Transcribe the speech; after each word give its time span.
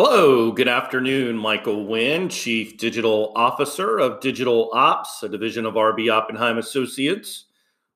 Hello, 0.00 0.52
good 0.52 0.68
afternoon. 0.68 1.36
Michael 1.36 1.84
Wynn, 1.84 2.28
Chief 2.28 2.76
Digital 2.76 3.32
Officer 3.34 3.98
of 3.98 4.20
Digital 4.20 4.70
Ops, 4.72 5.24
a 5.24 5.28
division 5.28 5.66
of 5.66 5.74
RB 5.74 6.08
Oppenheim 6.08 6.56
Associates. 6.56 7.46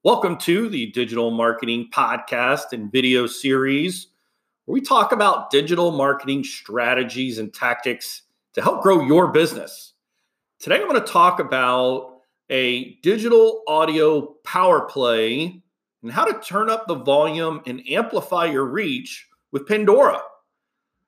Welcome 0.03 0.37
to 0.39 0.69
the 0.69 0.87
Digital 0.91 1.31
Marketing 1.31 1.89
Podcast 1.95 2.73
and 2.73 2.91
video 2.91 3.29
series, 3.29 4.09
where 4.65 4.75
we 4.75 4.81
talk 4.81 5.13
about 5.13 5.53
digital 5.53 5.93
marketing 5.93 6.43
strategies 6.43 7.39
and 7.39 7.55
tactics 7.55 8.23
to 8.55 8.63
help 8.63 8.83
grow 8.83 9.03
your 9.03 9.29
business. 9.29 9.93
Today, 10.59 10.81
I'm 10.81 10.89
going 10.89 11.01
to 11.01 11.07
talk 11.07 11.39
about 11.39 12.17
a 12.51 12.95
digital 12.95 13.63
audio 13.69 14.23
power 14.43 14.81
play 14.87 15.63
and 16.03 16.11
how 16.11 16.25
to 16.25 16.41
turn 16.41 16.69
up 16.69 16.89
the 16.89 16.97
volume 16.97 17.63
and 17.65 17.81
amplify 17.89 18.47
your 18.47 18.65
reach 18.65 19.29
with 19.53 19.69
Pandora. 19.69 20.21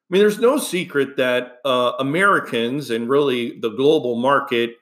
I 0.04 0.12
mean, 0.12 0.20
there's 0.20 0.38
no 0.38 0.58
secret 0.58 1.16
that 1.16 1.60
uh, 1.64 1.92
Americans 1.98 2.90
and 2.90 3.08
really 3.08 3.58
the 3.60 3.70
global 3.70 4.16
market, 4.16 4.76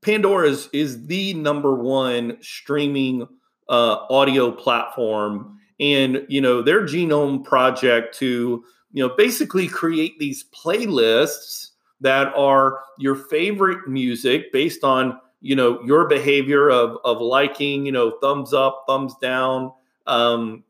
Pandora 0.00 0.48
is, 0.48 0.68
is 0.72 1.06
the 1.06 1.34
number 1.34 1.74
one 1.74 2.38
streaming 2.40 3.26
uh, 3.68 4.06
audio 4.08 4.52
platform. 4.52 5.58
And, 5.80 6.24
you 6.28 6.40
know, 6.40 6.62
their 6.62 6.82
genome 6.82 7.44
project 7.44 8.16
to, 8.18 8.64
you 8.92 9.06
know, 9.06 9.14
basically 9.16 9.66
create 9.66 10.18
these 10.20 10.44
playlists 10.54 11.70
that 12.00 12.32
are 12.36 12.78
your 12.98 13.16
favorite 13.16 13.88
music 13.88 14.52
based 14.52 14.84
on, 14.84 15.18
you 15.40 15.56
know, 15.56 15.82
your 15.82 16.06
behavior 16.08 16.70
of, 16.70 16.96
of 17.04 17.20
liking, 17.20 17.84
you 17.84 17.92
know, 17.92 18.12
thumbs 18.22 18.54
up, 18.54 18.84
thumbs 18.86 19.14
down, 19.20 19.72
um, 20.06 20.62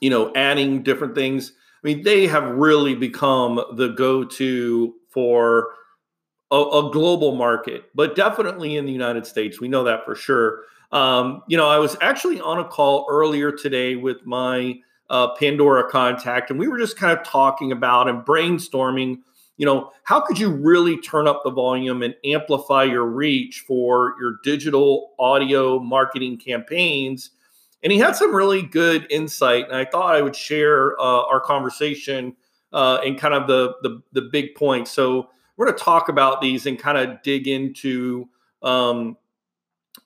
you 0.00 0.10
know, 0.10 0.32
adding 0.36 0.84
different 0.84 1.16
things 1.16 1.52
I 1.82 1.88
mean, 1.88 2.02
they 2.02 2.26
have 2.28 2.44
really 2.44 2.94
become 2.94 3.60
the 3.76 3.88
go 3.88 4.24
to 4.24 4.94
for 5.10 5.70
a, 6.52 6.56
a, 6.56 6.90
global 6.92 7.34
market, 7.34 7.84
but 7.94 8.14
definitely 8.14 8.76
in 8.76 8.86
the 8.86 8.92
United 8.92 9.26
States. 9.26 9.60
We 9.60 9.68
know 9.68 9.82
that 9.84 10.04
for 10.04 10.14
sure. 10.14 10.60
Um, 10.92 11.42
you 11.48 11.56
know, 11.56 11.68
I 11.68 11.78
was 11.78 11.96
actually 12.00 12.40
on 12.40 12.58
a 12.58 12.64
call 12.64 13.06
earlier 13.10 13.50
today 13.50 13.96
with 13.96 14.24
my 14.24 14.78
uh, 15.10 15.34
Pandora 15.34 15.90
contact, 15.90 16.50
and 16.50 16.58
we 16.58 16.68
were 16.68 16.78
just 16.78 16.96
kind 16.96 17.18
of 17.18 17.24
talking 17.24 17.72
about 17.72 18.08
and 18.08 18.24
brainstorming. 18.24 19.18
You 19.56 19.66
know, 19.66 19.90
how 20.04 20.20
could 20.20 20.38
you 20.38 20.50
really 20.50 20.98
turn 20.98 21.26
up 21.26 21.42
the 21.44 21.50
volume 21.50 22.02
and 22.02 22.14
amplify 22.24 22.84
your 22.84 23.06
reach 23.06 23.64
for 23.66 24.14
your 24.20 24.36
digital 24.44 25.12
audio 25.18 25.78
marketing 25.78 26.38
campaigns? 26.38 27.30
And 27.82 27.92
he 27.92 27.98
had 27.98 28.16
some 28.16 28.34
really 28.34 28.62
good 28.62 29.06
insight. 29.10 29.66
And 29.66 29.76
I 29.76 29.84
thought 29.84 30.14
I 30.14 30.22
would 30.22 30.36
share 30.36 30.98
uh, 31.00 31.26
our 31.26 31.40
conversation 31.40 32.36
uh, 32.72 32.98
and 33.04 33.18
kind 33.18 33.34
of 33.34 33.46
the, 33.46 33.74
the, 33.82 34.02
the 34.12 34.22
big 34.22 34.54
points. 34.54 34.90
So 34.90 35.28
we're 35.56 35.66
going 35.66 35.78
to 35.78 35.84
talk 35.84 36.08
about 36.08 36.40
these 36.40 36.66
and 36.66 36.78
kind 36.78 36.98
of 36.98 37.22
dig 37.22 37.48
into, 37.48 38.28
um, 38.62 39.16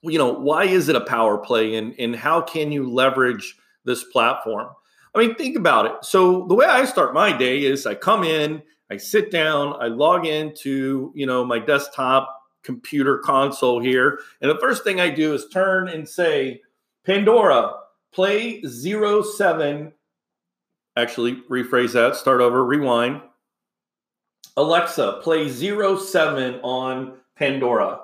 you 0.03 0.19
know, 0.19 0.33
why 0.33 0.65
is 0.65 0.89
it 0.89 0.97
a 0.97 1.01
power 1.01 1.39
play 1.39 1.77
and 1.77 1.95
and 1.99 2.15
how 2.17 2.41
can 2.41 2.73
you 2.73 2.91
leverage 2.91 3.57
this 3.85 4.05
platform? 4.05 4.69
I 5.15 5.21
mean, 5.21 5.35
think 5.35 5.57
about 5.57 5.87
it. 5.87 5.93
So 6.03 6.47
the 6.47 6.55
way 6.55 6.67
I 6.67 6.85
start 6.85 7.15
my 7.15 7.37
day 7.37 7.65
is 7.65 7.87
I 7.87 7.95
come 7.95 8.23
in, 8.23 8.63
I 8.91 8.99
sit 8.99 9.31
down, 9.31 9.75
I 9.81 9.87
log 9.87 10.27
into 10.27 11.13
you 11.15 11.27
know 11.27 11.45
my 11.45 11.59
desktop 11.59 12.33
computer 12.63 13.19
console 13.19 13.81
here, 13.81 14.19
and 14.41 14.51
the 14.51 14.59
first 14.59 14.85
thing 14.85 15.01
I 15.01 15.11
do 15.11 15.33
is 15.35 15.49
turn 15.49 15.89
and 15.89 16.09
say 16.09 16.61
Pandora, 17.07 17.73
play 18.13 18.61
zero 18.67 19.23
seven. 19.23 19.93
Actually, 20.97 21.37
rephrase 21.49 21.93
that, 21.93 22.17
start 22.17 22.41
over, 22.41 22.65
rewind. 22.65 23.21
Alexa, 24.57 25.21
play 25.23 25.49
zero 25.49 25.97
seven 25.97 26.55
on 26.65 27.13
Pandora. 27.37 28.01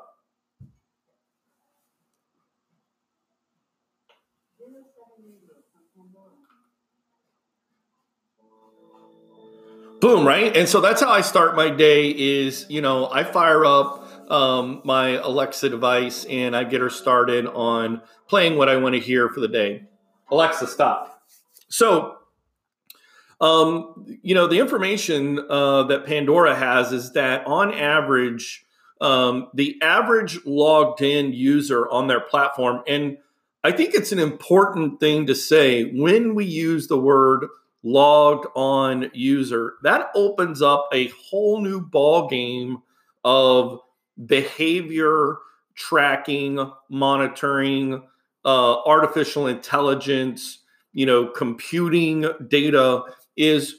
Boom, 10.01 10.27
right? 10.27 10.57
And 10.57 10.69
so 10.69 10.81
that's 10.81 11.01
how 11.01 11.11
I 11.11 11.23
start 11.23 11.57
my 11.57 11.71
day 11.71 12.11
is, 12.11 12.67
you 12.69 12.81
know, 12.81 13.09
I 13.11 13.25
fire 13.25 13.65
up 13.65 14.02
um, 14.31 14.83
my 14.85 15.11
Alexa 15.11 15.69
device 15.69 16.25
and 16.27 16.57
I 16.57 16.65
get 16.65 16.81
her 16.81 16.91
started 16.91 17.47
on 17.47 18.03
playing 18.29 18.57
what 18.57 18.69
I 18.69 18.77
want 18.77 18.95
to 18.95 19.01
hear 19.01 19.29
for 19.29 19.41
the 19.41 19.49
day. 19.49 19.85
Alexa, 20.31 20.67
stop. 20.67 21.23
So, 21.69 22.17
um, 23.41 24.07
you 24.23 24.35
know, 24.35 24.47
the 24.47 24.59
information 24.59 25.41
uh, 25.51 25.85
that 25.85 26.07
Pandora 26.07 26.55
has 26.55 26.93
is 26.93 27.13
that 27.13 27.47
on 27.47 27.75
average, 27.75 28.65
um, 29.01 29.49
the 29.53 29.77
average 29.83 30.39
logged 30.47 31.03
in 31.03 31.33
user 31.33 31.89
on 31.91 32.07
their 32.07 32.21
platform, 32.21 32.83
and 32.87 33.19
I 33.65 33.73
think 33.73 33.95
it's 33.95 34.13
an 34.13 34.19
important 34.19 35.01
thing 35.01 35.27
to 35.27 35.35
say 35.35 35.85
when 35.93 36.35
we 36.35 36.45
use 36.45 36.89
the 36.89 36.99
word 36.99 37.47
logged 37.83 38.47
on 38.55 39.11
user, 39.13 39.75
that 39.83 40.11
opens 40.15 40.63
up 40.63 40.89
a 40.93 41.09
whole 41.09 41.61
new 41.61 41.81
ball 41.81 42.29
game 42.29 42.79
of 43.25 43.81
behavior 44.27 45.39
tracking, 45.75 46.71
monitoring, 46.89 48.03
uh, 48.45 48.83
artificial 48.83 49.47
intelligence, 49.47 50.59
you 50.93 51.07
know, 51.07 51.27
computing 51.27 52.27
data 52.49 53.03
is 53.37 53.77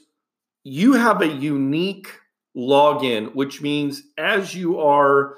you 0.64 0.94
have 0.94 1.22
a 1.22 1.28
unique 1.28 2.08
login, 2.56 3.34
which 3.34 3.62
means 3.62 4.02
as 4.18 4.54
you 4.54 4.80
are 4.80 5.36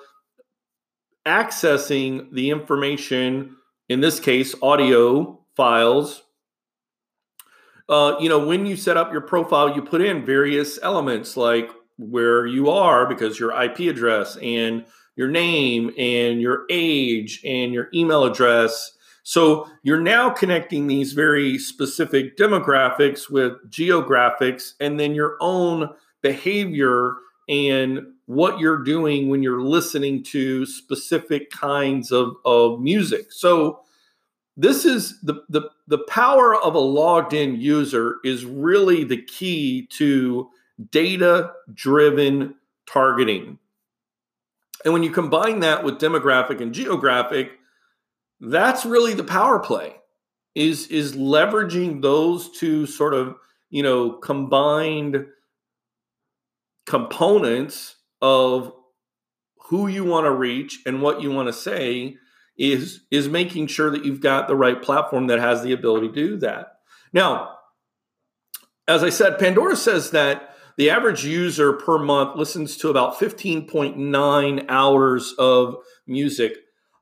accessing 1.27 2.33
the 2.33 2.51
information, 2.51 3.57
in 3.89 4.01
this 4.01 4.21
case, 4.21 4.55
audio 4.63 5.41
files, 5.57 6.23
uh, 7.89 8.17
you 8.21 8.29
know, 8.29 8.45
when 8.45 8.67
you 8.67 8.77
set 8.77 8.97
up 8.97 9.13
your 9.13 9.21
profile, 9.21 9.75
you 9.75 9.83
put 9.83 10.01
in 10.01 10.25
various 10.25 10.79
elements 10.83 11.37
like 11.37 11.71
where 11.97 12.47
you 12.47 12.71
are 12.71 13.07
because 13.07 13.39
your 13.39 13.53
IP 13.61 13.81
address 13.81 14.37
and 14.43 14.85
your 15.17 15.29
name 15.29 15.91
and 15.99 16.41
your 16.41 16.65
age 16.71 17.41
and 17.45 17.73
your 17.73 17.89
email 17.95 18.25
address. 18.25 18.93
So 19.23 19.69
you're 19.83 20.01
now 20.01 20.31
connecting 20.31 20.87
these 20.87 21.13
very 21.13 21.59
specific 21.59 22.37
demographics 22.37 23.31
with 23.31 23.55
geographics 23.71 24.75
and 24.79 25.01
then 25.01 25.15
your 25.15 25.37
own 25.41 25.91
behavior 26.23 27.15
and 27.49 28.01
what 28.27 28.59
you're 28.59 28.83
doing 28.83 29.29
when 29.29 29.43
you're 29.43 29.63
listening 29.63 30.23
to 30.25 30.67
specific 30.67 31.51
kinds 31.51 32.13
of, 32.13 32.35
of 32.45 32.81
music. 32.81 33.33
So 33.33 33.81
this 34.57 34.85
is 34.85 35.21
the, 35.21 35.43
the 35.49 35.71
the 35.87 35.99
power 36.09 36.55
of 36.57 36.75
a 36.75 36.81
logged 36.81 37.33
in 37.33 37.61
user 37.61 38.17
is 38.25 38.45
really 38.45 39.05
the 39.05 39.23
key 39.23 39.87
to 39.93 40.49
data 40.91 41.53
driven 41.73 42.55
targeting. 42.91 43.59
And 44.85 44.93
when 44.93 45.03
you 45.03 45.11
combine 45.11 45.61
that 45.61 45.85
with 45.85 45.99
demographic 45.99 46.61
and 46.61 46.75
geographic, 46.75 47.53
that's 48.41 48.85
really 48.85 49.15
the 49.15 49.25
power 49.25 49.59
play 49.59 49.97
is 50.55 50.87
is 50.89 51.15
leveraging 51.15 52.03
those 52.03 52.51
two 52.51 52.87
sort 52.87 53.15
of, 53.15 53.37
you 53.71 53.83
know, 53.83 54.13
combined 54.13 55.27
components 56.87 57.97
of 58.23 58.73
who 59.69 59.89
you 59.89 60.05
want 60.05 60.25
to 60.25 60.31
reach 60.31 60.81
and 60.87 61.03
what 61.03 61.21
you 61.21 61.31
want 61.31 61.49
to 61.49 61.53
say 61.53 62.17
is 62.57 63.01
is 63.11 63.29
making 63.29 63.67
sure 63.67 63.91
that 63.91 64.05
you've 64.05 64.21
got 64.21 64.49
the 64.49 64.57
right 64.57 64.81
platform 64.81 65.27
that 65.27 65.39
has 65.39 65.63
the 65.63 65.73
ability 65.73 66.09
to 66.09 66.15
do 66.15 66.37
that. 66.39 66.79
Now, 67.13 67.57
as 68.89 69.03
I 69.03 69.11
said, 69.11 69.39
Pandora 69.39 69.77
says 69.77 70.11
that 70.13 70.56
the 70.77 70.91
average 70.91 71.25
user 71.25 71.73
per 71.73 71.99
month 71.99 72.37
listens 72.37 72.77
to 72.79 72.91
about 72.91 73.19
15.9 73.19 74.67
hours 74.69 75.35
of 75.39 75.77
music. 76.07 76.57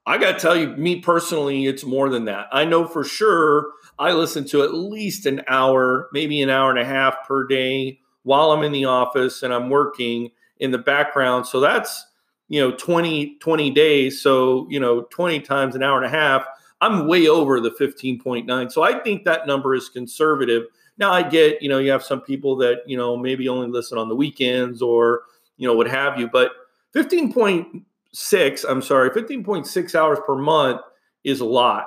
I 0.07 0.19
got 0.19 0.33
to 0.33 0.39
tell 0.39 0.57
you, 0.57 0.69
me 0.69 1.01
personally, 1.01 1.67
it's 1.67 1.85
more 1.85 2.09
than 2.09 2.27
that. 2.27 2.47
I 2.53 2.65
know 2.65 2.87
for 2.87 3.05
sure 3.05 3.73
I 3.99 4.13
listen 4.13 4.47
to 4.49 4.63
at 4.63 4.75
least 4.75 5.27
an 5.27 5.43
hour, 5.49 6.09
maybe 6.13 6.43
an 6.43 6.51
hour 6.51 6.71
and 6.71 6.79
a 6.79 6.85
half 6.85 7.27
per 7.27 7.47
day 7.47 8.01
while 8.23 8.51
I'm 8.51 8.63
in 8.63 8.73
the 8.73 8.85
office 8.85 9.43
and 9.43 9.53
I'm 9.53 9.71
working 9.71 10.31
in 10.59 10.71
the 10.71 10.79
background. 10.79 11.47
So 11.47 11.61
that's, 11.61 12.07
you 12.49 12.61
know, 12.61 12.77
20, 12.77 13.39
20 13.39 13.71
days. 13.71 14.21
So, 14.21 14.67
you 14.69 14.79
know, 14.79 15.03
20 15.11 15.41
times 15.41 15.75
an 15.75 15.83
hour 15.83 15.97
and 15.97 16.07
a 16.07 16.17
half. 16.17 16.45
I'm 16.81 17.07
way 17.07 17.27
over 17.27 17.61
the 17.61 17.71
15.9. 17.71 18.71
So 18.71 18.83
I 18.83 18.99
think 19.01 19.25
that 19.25 19.47
number 19.47 19.75
is 19.75 19.89
conservative. 19.89 20.65
Now 20.99 21.13
I 21.13 21.23
get, 21.23 21.61
you 21.61 21.69
know, 21.69 21.79
you 21.79 21.91
have 21.91 22.05
some 22.05 22.21
people 22.21 22.57
that, 22.57 22.83
you 22.87 22.97
know, 22.97 23.17
maybe 23.17 23.49
only 23.49 23.69
listen 23.69 23.99
on 23.99 24.09
the 24.09 24.15
weekends 24.15 24.81
or, 24.81 25.23
you 25.57 25.67
know, 25.67 25.75
what 25.75 25.89
have 25.89 26.19
you, 26.19 26.29
but 26.29 26.53
15.6, 26.95 28.65
I'm 28.69 28.83
sorry, 28.83 29.11
15.6 29.11 29.95
hours 29.95 30.19
per 30.27 30.37
month 30.37 30.81
is 31.25 31.41
a 31.41 31.45
lot. 31.45 31.87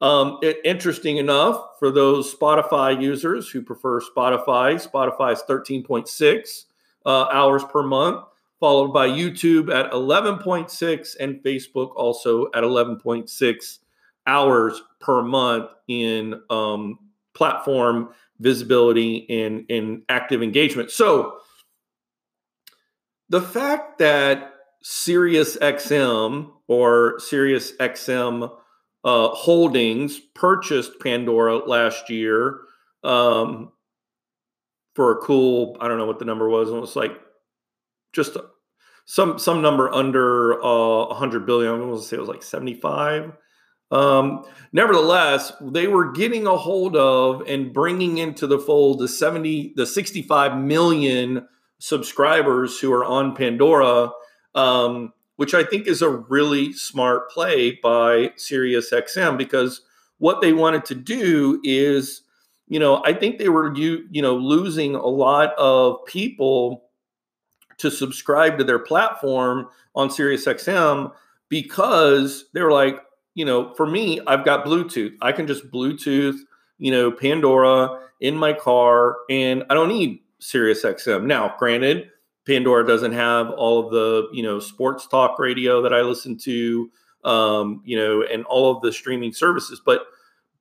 Um, 0.00 0.38
it, 0.42 0.58
interesting 0.64 1.16
enough, 1.16 1.78
for 1.78 1.90
those 1.90 2.34
Spotify 2.34 3.00
users 3.00 3.48
who 3.48 3.62
prefer 3.62 4.00
Spotify, 4.00 4.74
Spotify 4.74 5.32
is 5.32 5.42
13.6. 5.48 6.64
uh, 7.04 7.24
hours 7.32 7.64
per 7.64 7.82
month, 7.82 8.24
followed 8.60 8.92
by 8.92 9.08
YouTube 9.08 9.74
at 9.74 9.90
11.6 9.92 11.16
and 11.20 11.42
Facebook 11.42 11.92
also 11.94 12.46
at 12.54 12.62
11.6 12.62 13.78
hours 14.26 14.82
per 15.00 15.22
month 15.22 15.70
in 15.88 16.40
um, 16.50 16.98
platform 17.36 18.08
visibility 18.40 19.26
and, 19.30 19.64
and 19.70 20.02
active 20.08 20.42
engagement. 20.42 20.90
So 20.90 21.38
the 23.28 23.40
fact 23.40 23.98
that 23.98 24.54
SiriusXM 24.84 26.50
or 26.68 27.18
SiriusXM 27.18 28.50
uh, 29.04 29.28
Holdings 29.28 30.18
purchased 30.34 31.00
Pandora 31.00 31.58
last 31.58 32.10
year 32.10 32.60
um, 33.04 33.72
for 34.94 35.12
a 35.12 35.16
cool, 35.16 35.76
I 35.80 35.88
don't 35.88 35.98
know 35.98 36.06
what 36.06 36.18
the 36.18 36.24
number 36.24 36.48
was. 36.48 36.70
It 36.70 36.72
was 36.72 36.96
like 36.96 37.12
just 38.12 38.36
some 39.04 39.38
some 39.38 39.62
number 39.62 39.92
under 39.92 40.62
uh, 40.62 41.06
100 41.06 41.46
billion. 41.46 41.72
I'm 41.72 41.80
going 41.80 41.94
to 41.94 42.02
say 42.02 42.16
it 42.16 42.20
was 42.20 42.28
like 42.28 42.42
75. 42.42 43.32
Um, 43.90 44.44
nevertheless, 44.72 45.52
they 45.60 45.86
were 45.86 46.12
getting 46.12 46.46
a 46.46 46.56
hold 46.56 46.96
of 46.96 47.42
and 47.46 47.72
bringing 47.72 48.18
into 48.18 48.46
the 48.46 48.58
fold 48.58 48.98
the 48.98 49.08
70, 49.08 49.74
the 49.76 49.86
65 49.86 50.58
million 50.58 51.46
subscribers 51.78 52.78
who 52.80 52.92
are 52.92 53.04
on 53.04 53.34
Pandora, 53.34 54.10
um, 54.54 55.12
which 55.36 55.54
I 55.54 55.62
think 55.62 55.86
is 55.86 56.02
a 56.02 56.10
really 56.10 56.72
smart 56.72 57.30
play 57.30 57.78
by 57.82 58.32
SiriusXM 58.36 59.38
because 59.38 59.82
what 60.18 60.40
they 60.40 60.52
wanted 60.52 60.84
to 60.86 60.94
do 60.94 61.60
is, 61.62 62.22
you 62.68 62.80
know, 62.80 63.02
I 63.04 63.12
think 63.12 63.38
they 63.38 63.50
were 63.50 63.74
you 63.76 64.06
you 64.10 64.22
know 64.22 64.34
losing 64.34 64.94
a 64.94 65.06
lot 65.06 65.54
of 65.58 66.04
people 66.06 66.84
to 67.78 67.90
subscribe 67.90 68.58
to 68.58 68.64
their 68.64 68.78
platform 68.78 69.68
on 69.94 70.08
SiriusXM 70.08 71.12
because 71.48 72.46
they 72.54 72.62
were 72.62 72.72
like, 72.72 73.00
you 73.36 73.44
know, 73.44 73.72
for 73.74 73.86
me, 73.86 74.18
I've 74.26 74.46
got 74.46 74.64
Bluetooth. 74.64 75.12
I 75.20 75.30
can 75.30 75.46
just 75.46 75.70
Bluetooth, 75.70 76.38
you 76.78 76.90
know, 76.90 77.12
Pandora 77.12 78.00
in 78.18 78.34
my 78.34 78.54
car, 78.54 79.18
and 79.28 79.62
I 79.68 79.74
don't 79.74 79.90
need 79.90 80.20
Sirius 80.40 80.82
XM. 80.82 81.26
Now, 81.26 81.54
granted, 81.58 82.08
Pandora 82.46 82.86
doesn't 82.86 83.12
have 83.12 83.50
all 83.50 83.84
of 83.84 83.92
the, 83.92 84.28
you 84.32 84.42
know, 84.42 84.58
sports 84.58 85.06
talk 85.06 85.38
radio 85.38 85.82
that 85.82 85.92
I 85.92 86.00
listen 86.00 86.38
to, 86.38 86.90
um, 87.24 87.82
you 87.84 87.98
know, 87.98 88.22
and 88.22 88.46
all 88.46 88.74
of 88.74 88.80
the 88.80 88.90
streaming 88.90 89.34
services, 89.34 89.82
but 89.84 90.06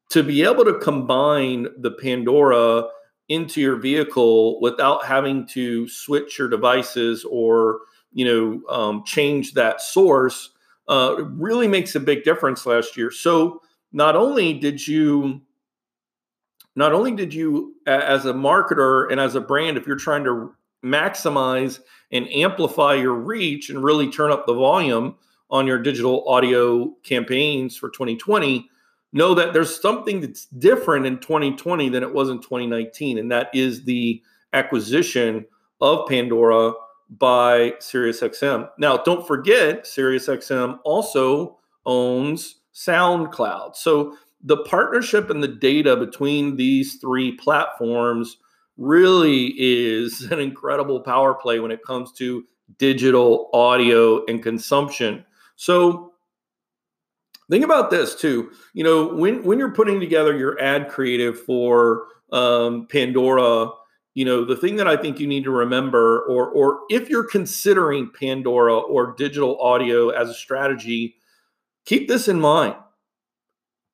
to 0.10 0.21
be 0.21 0.44
able 0.44 0.66
to 0.66 0.78
combine 0.78 1.68
the 1.78 1.92
Pandora 1.92 2.83
into 3.30 3.62
your 3.62 3.78
vehicle 3.78 4.60
without 4.60 5.06
having 5.06 5.48
to 5.48 5.88
switch 5.88 6.38
your 6.38 6.50
devices 6.50 7.25
or, 7.31 7.80
you 8.12 8.25
know, 8.25 8.69
um, 8.69 9.04
change 9.06 9.54
that 9.54 9.80
source 9.80 10.50
uh, 10.87 11.15
really 11.31 11.67
makes 11.67 11.95
a 11.95 11.99
big 11.99 12.23
difference 12.23 12.65
last 12.65 12.97
year. 12.97 13.11
So 13.11 13.61
not 13.91 14.15
only 14.15 14.53
did 14.53 14.85
you 14.85 15.41
not 16.75 16.91
only 16.91 17.13
did 17.13 17.33
you 17.33 17.75
as 17.87 18.25
a 18.25 18.33
marketer 18.33 19.09
and 19.09 19.19
as 19.19 19.35
a 19.35 19.41
brand 19.41 19.77
if 19.77 19.87
you're 19.87 19.95
trying 19.95 20.25
to 20.25 20.53
maximize 20.83 21.79
and 22.11 22.27
amplify 22.29 22.93
your 22.93 23.13
reach 23.13 23.69
and 23.69 23.83
really 23.83 24.11
turn 24.11 24.31
up 24.31 24.45
the 24.45 24.53
volume 24.53 25.15
on 25.49 25.65
your 25.65 25.79
digital 25.79 26.27
audio 26.27 26.93
campaigns 27.03 27.77
for 27.77 27.89
2020 27.89 28.69
know 29.13 29.33
that 29.33 29.53
there's 29.53 29.81
something 29.81 30.19
that's 30.19 30.45
different 30.47 31.05
in 31.05 31.17
2020 31.19 31.87
than 31.89 32.03
it 32.03 32.13
was 32.13 32.29
in 32.29 32.39
2019 32.39 33.17
and 33.17 33.31
that 33.31 33.49
is 33.53 33.85
the 33.85 34.21
acquisition 34.53 35.45
of 35.79 36.07
pandora 36.07 36.73
by 37.10 37.72
SiriusXM. 37.80 38.69
Now, 38.78 38.98
don't 38.98 39.25
forget, 39.25 39.86
SiriusXM 39.86 40.80
also 40.84 41.57
owns 41.86 42.62
SoundCloud. 42.74 43.75
So 43.75 44.18
the 44.44 44.57
partnership 44.57 45.30
and 45.30 45.42
the 45.42 45.48
data 45.48 45.96
between 45.96 46.56
these 46.56 46.96
three 46.96 47.34
platforms 47.34 48.38
really 48.78 49.54
is 49.57 50.22
an 50.31 50.40
incredible 50.40 51.02
power 51.02 51.34
play 51.34 51.60
when 51.60 51.72
it 51.72 51.84
comes 51.84 52.12
to 52.13 52.44
digital 52.78 53.50
audio 53.54 54.25
and 54.25 54.42
consumption. 54.42 55.24
So 55.56 56.13
think 57.50 57.63
about 57.63 57.92
this 57.92 58.16
too. 58.16 58.52
You 58.74 58.84
know, 58.84 59.13
when 59.13 59.44
when 59.44 59.60
you're 59.60 59.74
putting 59.74 60.00
together 60.00 60.36
your 60.36 60.60
ad 60.60 60.90
creative 60.90 61.40
for 61.40 62.07
um, 62.31 62.88
Pandora 62.88 63.69
you 64.15 64.25
know 64.25 64.44
the 64.44 64.56
thing 64.56 64.77
that 64.77 64.88
i 64.88 64.97
think 64.97 65.19
you 65.19 65.27
need 65.27 65.44
to 65.44 65.51
remember 65.51 66.21
or 66.21 66.50
or 66.50 66.79
if 66.89 67.09
you're 67.09 67.27
considering 67.27 68.09
pandora 68.19 68.75
or 68.75 69.13
digital 69.15 69.62
audio 69.62 70.09
as 70.09 70.29
a 70.29 70.33
strategy 70.33 71.15
keep 71.85 72.07
this 72.07 72.27
in 72.27 72.41
mind. 72.41 72.75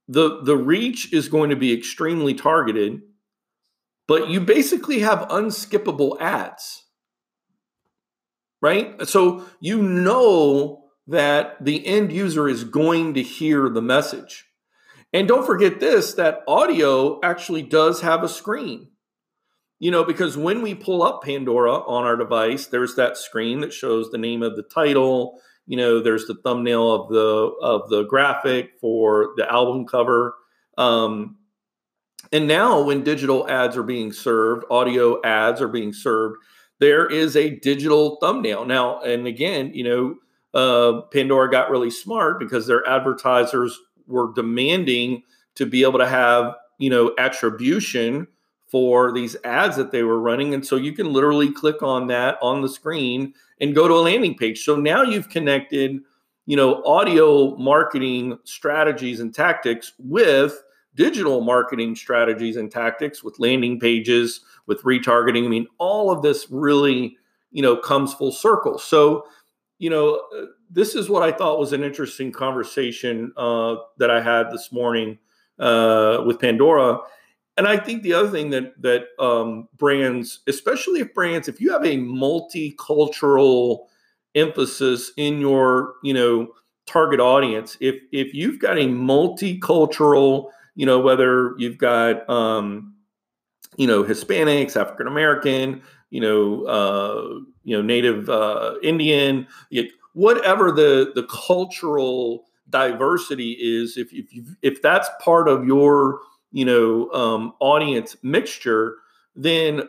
The 0.07 0.41
the 0.44 0.57
reach 0.57 1.13
is 1.13 1.29
going 1.29 1.51
to 1.51 1.56
be 1.56 1.73
extremely 1.73 2.33
targeted 2.33 3.01
but 4.07 4.29
you 4.29 4.41
basically 4.41 5.00
have 5.00 5.29
unskippable 5.29 6.19
ads. 6.19 6.85
Right? 8.62 9.07
So 9.07 9.45
you 9.62 9.81
know 9.81 10.83
that 11.07 11.63
the 11.63 11.85
end 11.85 12.12
user 12.12 12.50
is 12.50 12.63
going 12.63 13.13
to 13.13 13.21
hear 13.21 13.69
the 13.69 13.81
message. 13.81 14.45
And 15.13 15.27
don't 15.27 15.45
forget 15.45 15.79
this 15.79 16.13
that 16.15 16.41
audio 16.47 17.19
actually 17.24 17.62
does 17.62 18.01
have 18.01 18.24
a 18.24 18.29
screen 18.29 18.90
you 19.81 19.89
know, 19.89 20.04
because 20.04 20.38
when 20.38 20.62
we 20.62 20.75
pull 20.75 21.01
up 21.01 21.24
Pandora 21.24 21.74
on 21.74 22.04
our 22.04 22.16
device, 22.16 22.68
there's 22.68 22.94
that 22.98 23.18
screen 23.18 23.62
that 23.62 23.74
shows 23.74 24.12
the 24.12 24.18
name 24.19 24.44
of 24.44 24.56
the 24.56 24.62
title. 24.62 25.42
You 25.66 25.75
know, 25.75 26.00
there's 26.00 26.28
the 26.28 26.36
thumbnail 26.36 26.92
of 26.92 27.10
the 27.10 27.51
of 27.63 27.89
the 27.89 28.04
graphic 28.04 28.74
for 28.80 29.31
the 29.38 29.51
album 29.51 29.88
cover. 29.88 30.36
Um, 30.78 31.38
and 32.31 32.48
now, 32.48 32.83
when 32.83 33.04
digital 33.04 33.50
ads 33.50 33.75
are 33.75 33.81
being 33.81 34.12
served, 34.12 34.66
audio 34.69 35.19
ads 35.24 35.62
are 35.62 35.68
being 35.68 35.94
served, 35.94 36.38
there 36.77 37.07
is 37.07 37.36
a 37.36 37.50
digital 37.50 38.18
thumbnail 38.22 38.66
now. 38.66 39.01
And 39.01 39.25
again, 39.25 39.74
you 39.74 39.84
know, 39.84 40.16
uh, 40.54 41.01
Pandora 41.12 41.50
got 41.50 41.72
really 41.72 41.89
smart 41.89 42.39
because 42.39 42.68
their 42.68 42.88
advertisers 42.88 43.80
were 44.06 44.31
demanding 44.36 45.24
to 45.56 45.66
be 45.66 45.81
able 45.81 45.98
to 45.98 46.07
have 46.07 46.54
you 46.77 46.92
know 46.92 47.16
attribution 47.18 48.27
for 48.71 49.12
these 49.12 49.35
ads 49.44 49.75
that 49.75 49.91
they 49.91 50.01
were 50.01 50.21
running. 50.21 50.53
And 50.53 50.65
so 50.65 50.77
you 50.77 50.94
can 50.94 51.12
literally 51.12 51.51
click 51.51 51.83
on 51.83 52.07
that 52.07 52.38
on 52.41 52.62
the 52.62 52.69
screen 52.69 53.34
and 53.60 53.75
go 53.75 53.86
to 53.88 53.93
a 53.93 54.00
landing 54.00 54.36
page. 54.36 54.63
So 54.63 54.77
now 54.77 55.03
you've 55.03 55.27
connected, 55.27 56.00
you 56.46 56.55
know, 56.55 56.81
audio 56.86 57.57
marketing 57.57 58.39
strategies 58.46 59.19
and 59.19 59.36
tactics 59.36 59.91
with 60.00 60.63
digital 60.96 61.41
marketing 61.41 61.98
strategies 61.98 62.55
and 62.55 62.72
tactics 62.72 63.24
with 63.24 63.39
landing 63.39 63.77
pages, 63.77 64.39
with 64.67 64.81
retargeting. 64.84 65.46
I 65.46 65.50
mean, 65.50 65.67
all 65.77 66.10
of 66.10 66.22
this 66.22 66.48
really, 66.50 67.17
you 67.51 67.62
know, 67.62 67.75
comes 67.75 68.13
full 68.13 68.31
circle. 68.31 68.79
So, 68.79 69.25
you 69.79 69.89
know, 69.89 70.22
uh, 70.38 70.46
this 70.69 70.96
is 70.96 71.10
what 71.10 71.24
I 71.24 71.34
thought 71.34 71.60
was 71.60 71.74
an 71.74 71.84
interesting 71.84 72.31
conversation 72.31 73.34
uh, 73.36 73.75
that 73.98 74.10
I 74.10 74.22
had 74.22 74.50
this 74.50 74.72
morning 74.72 75.17
uh, 75.60 76.24
with 76.25 76.39
Pandora 76.39 77.00
and 77.62 77.68
I 77.68 77.77
think 77.77 78.01
the 78.01 78.13
other 78.13 78.32
thing 78.32 78.50
that 78.50 78.82
that 78.82 79.10
um, 79.20 79.70
brands, 79.77 80.39
especially 80.48 81.00
if 81.01 81.13
brands, 81.13 81.48
if 81.48 81.62
you 81.62 81.72
have 81.72 81.86
a 81.86 81.96
multicultural 81.96 83.86
emphasis 84.34 85.12
in 85.15 85.39
your, 85.39 85.94
you 86.01 86.12
know, 86.12 86.56
target 86.88 87.20
audience, 87.20 87.77
if 87.80 88.01
if 88.12 88.34
you've 88.34 88.58
got 88.58 88.80
a 88.80 88.86
multicultural, 88.86 90.50
you 90.74 90.88
know, 90.88 91.00
whether 91.01 91.53
you've 91.60 91.77
got, 91.77 92.27
um, 92.27 92.96
you 93.77 93.86
know, 93.86 94.03
Hispanics, 94.03 94.75
African 94.75 95.06
American, 95.06 95.84
you 96.10 96.20
know, 96.20 96.63
uh, 96.63 97.41
you 97.63 97.77
know, 97.77 97.84
Native 97.84 98.27
uh, 98.27 98.74
Indian, 98.82 99.46
whatever 100.13 100.72
the 100.72 101.12
the 101.13 101.27
cultural 101.27 102.46
diversity 102.72 103.51
is, 103.51 103.98
if 103.98 104.12
if 104.12 104.34
you, 104.34 104.46
if 104.63 104.82
that's 104.82 105.12
part 105.24 105.48
of 105.48 105.63
your 105.63 106.22
you 106.51 106.65
know 106.65 107.10
um, 107.12 107.53
audience 107.60 108.15
mixture 108.24 108.96
then 109.36 109.84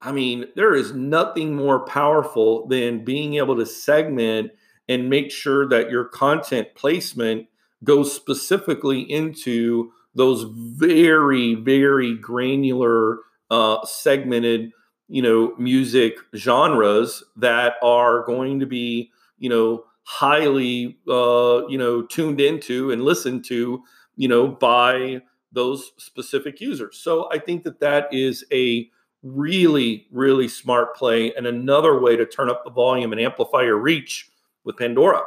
i 0.00 0.12
mean 0.12 0.46
there 0.56 0.74
is 0.74 0.92
nothing 0.92 1.54
more 1.54 1.84
powerful 1.84 2.66
than 2.68 3.04
being 3.04 3.34
able 3.34 3.56
to 3.56 3.66
segment 3.66 4.50
and 4.88 5.08
make 5.08 5.30
sure 5.30 5.68
that 5.68 5.90
your 5.90 6.04
content 6.04 6.68
placement 6.74 7.46
goes 7.82 8.12
specifically 8.12 9.00
into 9.00 9.90
those 10.14 10.44
very 10.54 11.54
very 11.54 12.16
granular 12.16 13.18
uh, 13.50 13.84
segmented 13.84 14.70
you 15.08 15.22
know 15.22 15.54
music 15.58 16.16
genres 16.34 17.22
that 17.36 17.74
are 17.82 18.24
going 18.24 18.60
to 18.60 18.66
be 18.66 19.10
you 19.38 19.48
know 19.48 19.84
highly 20.04 20.98
uh, 21.08 21.66
you 21.68 21.78
know 21.78 22.02
tuned 22.02 22.40
into 22.40 22.90
and 22.90 23.02
listened 23.02 23.44
to 23.44 23.82
you 24.16 24.28
know 24.28 24.48
by 24.48 25.20
those 25.54 25.92
specific 25.96 26.60
users. 26.60 26.98
So 26.98 27.28
I 27.32 27.38
think 27.38 27.64
that 27.64 27.80
that 27.80 28.12
is 28.12 28.44
a 28.52 28.90
really, 29.22 30.06
really 30.12 30.48
smart 30.48 30.94
play 30.94 31.32
and 31.34 31.46
another 31.46 31.98
way 31.98 32.16
to 32.16 32.26
turn 32.26 32.50
up 32.50 32.64
the 32.64 32.70
volume 32.70 33.12
and 33.12 33.20
amplify 33.20 33.62
your 33.62 33.78
reach 33.78 34.30
with 34.64 34.76
Pandora. 34.76 35.22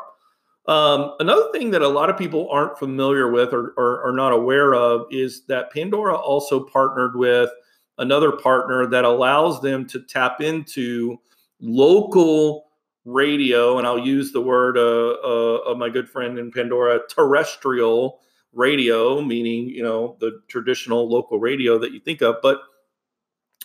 Um, 0.67 1.15
another 1.19 1.49
thing 1.51 1.71
that 1.71 1.81
a 1.81 1.87
lot 1.87 2.09
of 2.09 2.17
people 2.17 2.49
aren't 2.51 2.77
familiar 2.77 3.31
with 3.31 3.53
or, 3.53 3.73
or 3.77 4.05
are 4.05 4.11
not 4.11 4.33
aware 4.33 4.75
of 4.75 5.07
is 5.09 5.45
that 5.45 5.71
Pandora 5.71 6.15
also 6.15 6.59
partnered 6.59 7.15
with 7.15 7.49
another 7.97 8.33
partner 8.33 8.85
that 8.85 9.05
allows 9.05 9.61
them 9.61 9.87
to 9.87 10.01
tap 10.01 10.41
into 10.41 11.17
local 11.61 12.65
radio, 13.05 13.77
and 13.77 13.87
I'll 13.87 13.97
use 13.97 14.31
the 14.31 14.41
word 14.41 14.77
uh, 14.77 15.15
uh, 15.23 15.71
of 15.71 15.77
my 15.77 15.89
good 15.89 16.09
friend 16.09 16.37
in 16.37 16.51
Pandora, 16.51 16.99
terrestrial 17.09 18.19
radio, 18.53 19.21
meaning 19.21 19.69
you 19.69 19.83
know 19.83 20.17
the 20.19 20.41
traditional 20.47 21.09
local 21.09 21.39
radio 21.39 21.77
that 21.79 21.91
you 21.91 21.99
think 21.99 22.21
of. 22.21 22.35
But 22.41 22.59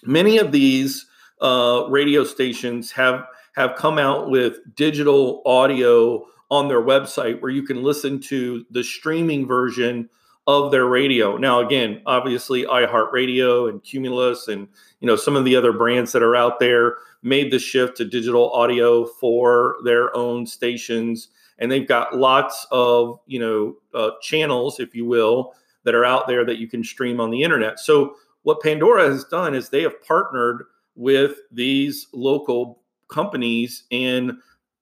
many 0.05 0.39
of 0.39 0.53
these 0.53 1.07
uh, 1.41 1.87
radio 1.89 2.25
stations 2.25 2.93
have 2.93 3.25
have 3.55 3.77
come 3.77 3.99
out 3.99 4.31
with 4.31 4.59
digital 4.75 5.43
audio 5.45 6.27
on 6.51 6.69
their 6.69 6.83
website 6.83 7.41
where 7.41 7.51
you 7.51 7.62
can 7.62 7.83
listen 7.83 8.21
to 8.21 8.65
the 8.71 8.85
streaming 8.85 9.47
version 9.47 10.09
of 10.47 10.71
their 10.71 10.87
radio. 10.87 11.37
Now, 11.37 11.61
again, 11.61 12.03
obviously 12.05 12.65
iHeartRadio 12.65 13.71
and 13.71 13.83
Cumulus 13.83 14.49
and 14.49 14.69
you 15.01 15.07
know 15.07 15.17
some 15.17 15.37
of 15.37 15.45
the 15.45 15.57
other 15.57 15.73
brands 15.73 16.12
that 16.12 16.23
are 16.23 16.37
out 16.37 16.61
there 16.61 16.97
made 17.23 17.53
the 17.53 17.59
shift 17.59 17.97
to 17.97 18.05
digital 18.05 18.51
audio 18.51 19.07
for 19.07 19.77
their 19.85 20.15
own 20.17 20.47
stations, 20.47 21.29
and 21.62 21.71
they've 21.71 21.87
got 21.87 22.16
lots 22.16 22.66
of 22.73 23.21
you 23.26 23.38
know 23.38 23.76
uh, 23.95 24.11
channels, 24.21 24.81
if 24.81 24.95
you 24.95 25.07
will, 25.07 25.54
that 25.85 25.95
are 25.95 26.04
out 26.04 26.26
there 26.26 26.45
that 26.45 26.59
you 26.59 26.69
can 26.69 26.83
stream 26.83 27.21
on 27.21 27.31
the 27.31 27.42
internet. 27.42 27.78
So 27.78 28.16
what 28.42 28.61
Pandora 28.61 29.04
has 29.04 29.25
done 29.25 29.54
is 29.54 29.69
they 29.69 29.83
have 29.83 30.02
partnered 30.02 30.64
with 30.97 31.37
these 31.50 32.09
local 32.12 32.83
companies 33.09 33.85
and 33.92 34.33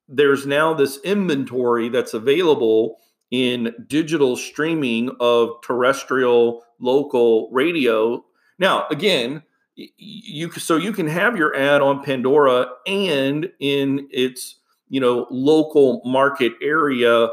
there's 0.08 0.46
now 0.46 0.74
this 0.74 0.98
inventory 1.04 1.88
that's 1.88 2.14
available 2.14 2.96
in 3.30 3.72
digital 3.86 4.36
streaming 4.36 5.10
of 5.20 5.50
terrestrial 5.62 6.64
local 6.80 7.48
radio. 7.52 8.24
Now, 8.58 8.86
again, 8.90 9.42
you 9.76 10.50
so 10.52 10.76
you 10.76 10.92
can 10.92 11.06
have 11.06 11.36
your 11.36 11.54
ad 11.54 11.80
on 11.80 12.02
Pandora 12.02 12.68
and 12.86 13.50
in 13.60 14.08
its 14.10 14.56
you 14.90 15.00
know 15.00 15.26
local 15.30 16.02
market 16.04 16.52
area, 16.60 17.28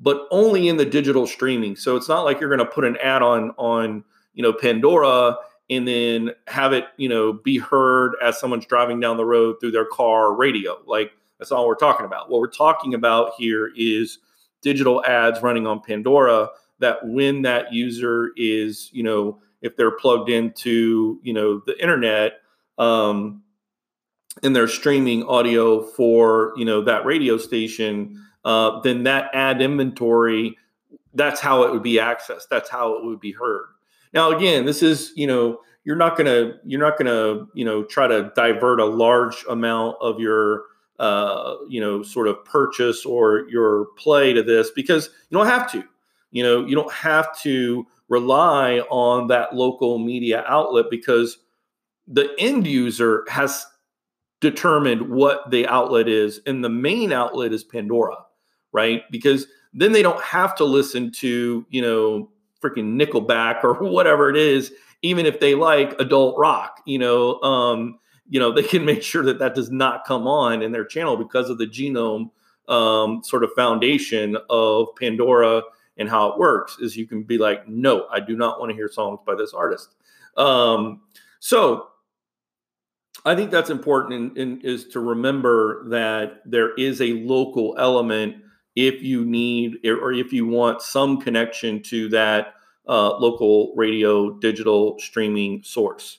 but 0.00 0.26
only 0.32 0.68
in 0.68 0.76
the 0.76 0.84
digital 0.84 1.26
streaming. 1.26 1.76
So 1.76 1.96
it's 1.96 2.08
not 2.08 2.22
like 2.22 2.40
you're 2.40 2.54
going 2.54 2.66
to 2.66 2.74
put 2.74 2.84
an 2.84 2.96
ad 2.96 3.22
on 3.22 3.50
on 3.58 4.02
you 4.34 4.42
know 4.42 4.52
Pandora 4.52 5.36
and 5.70 5.86
then 5.86 6.32
have 6.48 6.72
it 6.72 6.86
you 6.96 7.08
know 7.08 7.32
be 7.32 7.58
heard 7.58 8.14
as 8.20 8.40
someone's 8.40 8.66
driving 8.66 8.98
down 8.98 9.16
the 9.16 9.24
road 9.24 9.56
through 9.60 9.70
their 9.70 9.86
car 9.86 10.34
radio. 10.34 10.78
Like 10.86 11.12
that's 11.38 11.52
all 11.52 11.66
we're 11.66 11.76
talking 11.76 12.06
about. 12.06 12.30
What 12.30 12.40
we're 12.40 12.48
talking 12.48 12.94
about 12.94 13.32
here 13.38 13.70
is 13.76 14.18
digital 14.62 15.04
ads 15.04 15.42
running 15.42 15.66
on 15.66 15.80
Pandora 15.80 16.48
that 16.78 17.06
when 17.06 17.42
that 17.42 17.72
user 17.72 18.32
is, 18.36 18.90
you 18.92 19.02
know, 19.02 19.40
if 19.60 19.76
they're 19.76 19.96
plugged 19.96 20.28
into, 20.28 21.20
you 21.22 21.32
know, 21.32 21.62
the 21.66 21.80
internet, 21.80 22.40
um, 22.78 23.42
and 24.42 24.54
they're 24.56 24.68
streaming 24.68 25.24
audio 25.24 25.82
for, 25.82 26.52
you 26.56 26.64
know, 26.64 26.82
that 26.82 27.04
radio 27.04 27.36
station, 27.36 28.24
uh, 28.44 28.80
then 28.80 29.04
that 29.04 29.30
ad 29.34 29.60
inventory, 29.60 30.56
that's 31.14 31.40
how 31.40 31.64
it 31.64 31.72
would 31.72 31.82
be 31.82 31.94
accessed. 31.94 32.48
That's 32.50 32.70
how 32.70 32.94
it 32.94 33.04
would 33.04 33.20
be 33.20 33.32
heard. 33.32 33.66
Now, 34.14 34.30
again, 34.30 34.64
this 34.64 34.82
is, 34.82 35.12
you 35.16 35.26
know, 35.26 35.60
you're 35.84 35.96
not 35.96 36.16
gonna, 36.16 36.54
you're 36.64 36.80
not 36.80 36.96
gonna, 36.96 37.46
you 37.54 37.64
know, 37.64 37.84
try 37.84 38.06
to 38.06 38.32
divert 38.34 38.80
a 38.80 38.84
large 38.84 39.44
amount 39.48 39.96
of 40.00 40.20
your 40.20 40.64
uh, 41.02 41.56
you 41.68 41.80
know, 41.80 42.00
sort 42.00 42.28
of 42.28 42.44
purchase 42.44 43.04
or 43.04 43.48
your 43.48 43.86
play 43.96 44.32
to 44.32 44.40
this 44.40 44.70
because 44.70 45.10
you 45.30 45.36
don't 45.36 45.48
have 45.48 45.70
to. 45.72 45.82
You 46.30 46.44
know, 46.44 46.64
you 46.64 46.76
don't 46.76 46.92
have 46.92 47.36
to 47.40 47.84
rely 48.08 48.78
on 48.88 49.26
that 49.26 49.52
local 49.52 49.98
media 49.98 50.44
outlet 50.46 50.86
because 50.90 51.38
the 52.06 52.32
end 52.38 52.68
user 52.68 53.24
has 53.28 53.66
determined 54.42 55.08
what 55.08 55.50
the 55.50 55.66
outlet 55.66 56.08
is, 56.08 56.40
and 56.44 56.62
the 56.62 56.68
main 56.68 57.12
outlet 57.12 57.52
is 57.52 57.64
Pandora, 57.64 58.18
right? 58.72 59.02
Because 59.10 59.46
then 59.72 59.92
they 59.92 60.02
don't 60.02 60.22
have 60.22 60.54
to 60.56 60.64
listen 60.64 61.10
to, 61.12 61.64
you 61.70 61.80
know, 61.80 62.30
freaking 62.60 63.00
Nickelback 63.00 63.64
or 63.64 63.72
whatever 63.80 64.28
it 64.28 64.36
is, 64.36 64.72
even 65.00 65.24
if 65.24 65.40
they 65.40 65.54
like 65.54 65.98
adult 65.98 66.38
rock, 66.38 66.82
you 66.84 66.98
know. 66.98 67.40
Um, 67.40 67.98
you 68.32 68.40
know 68.40 68.50
they 68.54 68.62
can 68.64 68.84
make 68.84 69.02
sure 69.02 69.22
that 69.22 69.38
that 69.38 69.54
does 69.54 69.70
not 69.70 70.04
come 70.04 70.26
on 70.26 70.62
in 70.62 70.72
their 70.72 70.84
channel 70.84 71.16
because 71.16 71.48
of 71.48 71.58
the 71.58 71.66
genome 71.66 72.30
um, 72.68 73.22
sort 73.22 73.44
of 73.44 73.50
foundation 73.54 74.36
of 74.50 74.88
pandora 74.98 75.62
and 75.98 76.08
how 76.08 76.28
it 76.28 76.38
works 76.38 76.78
is 76.80 76.96
you 76.96 77.06
can 77.06 77.22
be 77.22 77.38
like 77.38 77.68
no 77.68 78.06
i 78.10 78.18
do 78.18 78.34
not 78.34 78.58
want 78.58 78.70
to 78.70 78.74
hear 78.74 78.88
songs 78.88 79.20
by 79.26 79.34
this 79.34 79.52
artist 79.52 79.94
um, 80.36 81.02
so 81.40 81.88
i 83.24 83.34
think 83.34 83.50
that's 83.50 83.70
important 83.70 84.36
in, 84.36 84.36
in, 84.36 84.60
is 84.62 84.88
to 84.88 85.00
remember 85.00 85.88
that 85.88 86.42
there 86.44 86.74
is 86.74 87.00
a 87.00 87.14
local 87.24 87.74
element 87.78 88.36
if 88.74 89.02
you 89.02 89.24
need 89.24 89.76
or 89.86 90.12
if 90.12 90.32
you 90.32 90.46
want 90.46 90.80
some 90.80 91.20
connection 91.20 91.82
to 91.82 92.08
that 92.08 92.54
uh, 92.88 93.16
local 93.18 93.72
radio 93.76 94.30
digital 94.38 94.98
streaming 94.98 95.62
source 95.62 96.18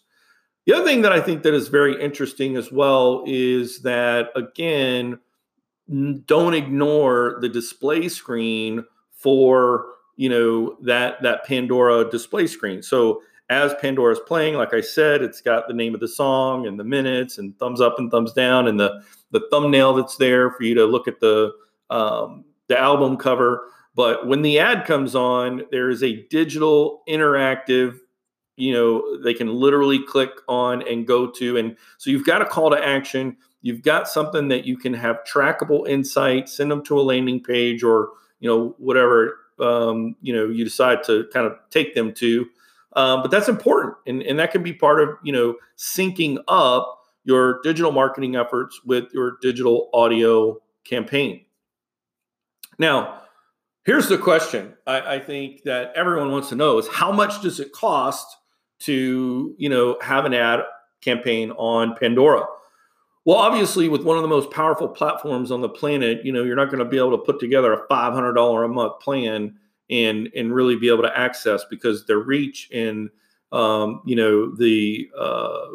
the 0.65 0.73
other 0.73 0.85
thing 0.85 1.01
that 1.01 1.11
I 1.11 1.19
think 1.19 1.43
that 1.43 1.53
is 1.53 1.67
very 1.67 2.01
interesting 2.01 2.55
as 2.55 2.71
well 2.71 3.23
is 3.27 3.81
that 3.81 4.29
again, 4.35 5.19
don't 6.25 6.53
ignore 6.53 7.37
the 7.41 7.49
display 7.49 8.07
screen 8.07 8.85
for 9.11 9.85
you 10.15 10.29
know 10.29 10.77
that 10.83 11.21
that 11.23 11.45
Pandora 11.45 12.09
display 12.09 12.47
screen. 12.47 12.81
So 12.81 13.21
as 13.49 13.73
Pandora 13.81 14.13
is 14.13 14.19
playing, 14.25 14.55
like 14.55 14.73
I 14.73 14.81
said, 14.81 15.21
it's 15.21 15.41
got 15.41 15.67
the 15.67 15.73
name 15.73 15.93
of 15.93 15.99
the 15.99 16.07
song 16.07 16.65
and 16.65 16.79
the 16.79 16.83
minutes 16.83 17.37
and 17.37 17.57
thumbs 17.59 17.81
up 17.81 17.99
and 17.99 18.09
thumbs 18.09 18.33
down 18.33 18.67
and 18.67 18.79
the 18.79 19.03
the 19.31 19.45
thumbnail 19.51 19.93
that's 19.95 20.17
there 20.17 20.51
for 20.51 20.63
you 20.63 20.75
to 20.75 20.85
look 20.85 21.07
at 21.07 21.19
the 21.19 21.51
um, 21.89 22.45
the 22.67 22.79
album 22.79 23.17
cover. 23.17 23.67
But 23.95 24.27
when 24.27 24.41
the 24.41 24.59
ad 24.59 24.85
comes 24.85 25.13
on, 25.15 25.63
there 25.71 25.89
is 25.89 26.01
a 26.01 26.23
digital 26.29 27.03
interactive 27.07 27.99
you 28.55 28.73
know 28.73 29.21
they 29.23 29.33
can 29.33 29.47
literally 29.47 29.99
click 29.99 30.31
on 30.47 30.87
and 30.87 31.07
go 31.07 31.29
to. 31.31 31.57
And 31.57 31.75
so 31.97 32.09
you've 32.09 32.25
got 32.25 32.41
a 32.41 32.45
call 32.45 32.69
to 32.69 32.77
action. 32.77 33.37
You've 33.61 33.81
got 33.81 34.07
something 34.07 34.49
that 34.49 34.65
you 34.65 34.77
can 34.77 34.93
have 34.93 35.19
trackable 35.23 35.87
insights 35.87 36.57
send 36.57 36.69
them 36.69 36.83
to 36.85 36.99
a 36.99 37.01
landing 37.01 37.41
page 37.41 37.83
or 37.83 38.09
you 38.39 38.49
know 38.49 38.75
whatever 38.77 39.37
um, 39.59 40.15
you 40.21 40.35
know 40.35 40.45
you 40.45 40.63
decide 40.63 41.03
to 41.05 41.27
kind 41.33 41.47
of 41.47 41.57
take 41.71 41.95
them 41.95 42.13
to 42.15 42.47
um, 42.95 43.21
but 43.21 43.31
that's 43.31 43.49
important 43.49 43.95
and, 44.07 44.21
and 44.23 44.39
that 44.39 44.51
can 44.51 44.63
be 44.63 44.73
part 44.73 45.01
of 45.01 45.09
you 45.23 45.31
know 45.31 45.55
syncing 45.77 46.37
up 46.47 46.99
your 47.23 47.61
digital 47.63 47.91
marketing 47.91 48.35
efforts 48.35 48.81
with 48.85 49.05
your 49.13 49.37
digital 49.41 49.89
audio 49.93 50.57
campaign 50.83 51.45
now 52.79 53.21
here's 53.85 54.07
the 54.09 54.17
question 54.17 54.73
I, 54.85 55.15
I 55.15 55.19
think 55.19 55.63
that 55.63 55.93
everyone 55.95 56.31
wants 56.31 56.49
to 56.49 56.55
know 56.55 56.77
is 56.77 56.87
how 56.87 57.11
much 57.11 57.41
does 57.41 57.59
it 57.59 57.71
cost 57.71 58.37
to 58.79 59.55
you 59.57 59.69
know 59.69 59.97
have 60.01 60.25
an 60.25 60.33
ad 60.33 60.61
campaign 61.03 61.51
on 61.51 61.95
Pandora. 61.99 62.45
Well, 63.25 63.37
obviously, 63.37 63.87
with 63.87 64.03
one 64.03 64.17
of 64.17 64.23
the 64.23 64.29
most 64.29 64.51
powerful 64.51 64.89
platforms 64.89 65.51
on 65.51 65.61
the 65.61 65.69
planet, 65.69 66.25
you 66.25 66.31
know 66.31 66.43
you're 66.43 66.55
not 66.55 66.65
going 66.65 66.79
to 66.79 66.85
be 66.85 66.97
able 66.97 67.11
to 67.11 67.23
put 67.23 67.39
together 67.39 67.73
a 67.73 67.87
five 67.87 68.13
hundred 68.13 68.33
dollar 68.33 68.63
a 68.63 68.69
month 68.69 68.99
plan 68.99 69.57
and 69.93 70.29
and 70.35 70.53
really 70.53 70.75
be 70.75 70.89
able 70.89 71.03
to 71.03 71.17
access 71.17 71.63
because 71.69 72.05
their 72.05 72.19
reach 72.19 72.69
and 72.73 73.09
um, 73.51 74.01
you 74.05 74.15
know 74.15 74.53
the 74.55 75.09
uh, 75.17 75.67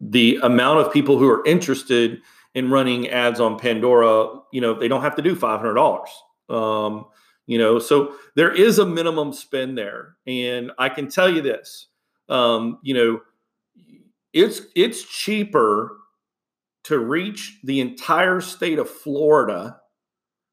the 0.00 0.38
amount 0.42 0.80
of 0.80 0.92
people 0.92 1.18
who 1.18 1.28
are 1.28 1.44
interested 1.46 2.20
in 2.54 2.70
running 2.70 3.08
ads 3.08 3.38
on 3.38 3.58
Pandora, 3.58 4.40
you 4.50 4.60
know, 4.60 4.74
they 4.74 4.88
don't 4.88 5.02
have 5.02 5.14
to 5.16 5.22
do 5.22 5.36
five 5.36 5.60
hundred 5.60 5.74
dollars. 5.74 6.10
Um, 6.48 7.04
you 7.50 7.58
know 7.58 7.80
so 7.80 8.14
there 8.36 8.52
is 8.52 8.78
a 8.78 8.86
minimum 8.86 9.32
spend 9.32 9.76
there 9.76 10.14
and 10.28 10.70
i 10.78 10.88
can 10.88 11.08
tell 11.08 11.28
you 11.28 11.42
this 11.42 11.88
um, 12.28 12.78
you 12.82 12.94
know 12.94 13.20
it's 14.32 14.62
it's 14.76 15.02
cheaper 15.02 15.96
to 16.84 17.00
reach 17.00 17.58
the 17.64 17.80
entire 17.80 18.40
state 18.40 18.78
of 18.78 18.88
florida 18.88 19.79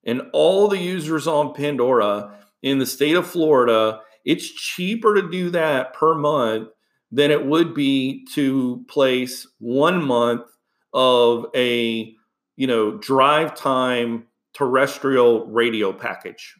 and 0.07 0.23
all 0.33 0.67
the 0.67 0.79
users 0.79 1.27
on 1.27 1.53
pandora 1.53 2.35
in 2.63 2.79
the 2.79 2.85
state 2.85 3.15
of 3.15 3.27
florida 3.27 3.99
it's 4.25 4.49
cheaper 4.49 5.13
to 5.13 5.29
do 5.29 5.51
that 5.51 5.93
per 5.93 6.15
month 6.15 6.69
than 7.11 7.29
it 7.31 7.45
would 7.45 7.73
be 7.73 8.25
to 8.33 8.83
place 8.87 9.47
one 9.59 10.03
month 10.03 10.47
of 10.93 11.45
a 11.55 12.15
you 12.55 12.65
know 12.65 12.97
drive 12.97 13.53
time 13.53 14.25
terrestrial 14.53 15.45
radio 15.45 15.93
package 15.93 16.55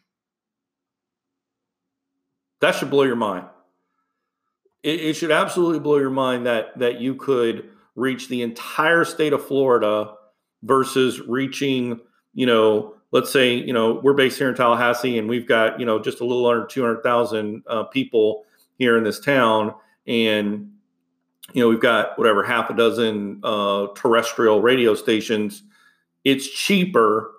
that 2.60 2.74
should 2.74 2.90
blow 2.90 3.04
your 3.04 3.16
mind. 3.16 3.46
it, 4.82 5.00
it 5.00 5.14
should 5.14 5.32
absolutely 5.32 5.80
blow 5.80 5.96
your 5.98 6.10
mind 6.10 6.46
that 6.46 6.78
that 6.78 7.00
you 7.00 7.16
could 7.16 7.70
reach 7.98 8.28
the 8.28 8.42
entire 8.42 9.04
state 9.04 9.32
of 9.32 9.44
Florida 9.44 10.14
versus 10.62 11.20
reaching, 11.20 12.00
you 12.32 12.46
know, 12.46 12.94
let's 13.10 13.30
say, 13.30 13.54
you 13.54 13.72
know, 13.72 14.00
we're 14.02 14.14
based 14.14 14.38
here 14.38 14.48
in 14.48 14.54
Tallahassee 14.54 15.18
and 15.18 15.28
we've 15.28 15.48
got, 15.48 15.80
you 15.80 15.86
know, 15.86 15.98
just 15.98 16.20
a 16.20 16.24
little 16.24 16.46
under 16.46 16.66
200,000 16.66 17.62
uh, 17.66 17.84
people 17.84 18.44
here 18.76 18.96
in 18.98 19.04
this 19.04 19.18
town. 19.18 19.74
And, 20.06 20.72
you 21.52 21.62
know, 21.62 21.68
we've 21.68 21.80
got 21.80 22.18
whatever, 22.18 22.42
half 22.42 22.70
a 22.70 22.74
dozen 22.74 23.40
uh, 23.42 23.88
terrestrial 23.94 24.60
radio 24.60 24.94
stations. 24.94 25.62
It's 26.24 26.48
cheaper 26.48 27.32